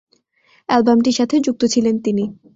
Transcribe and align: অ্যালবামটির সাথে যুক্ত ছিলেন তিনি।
অ্যালবামটির 0.69 1.17
সাথে 1.19 1.35
যুক্ত 1.45 1.61
ছিলেন 1.73 1.95
তিনি। 2.05 2.23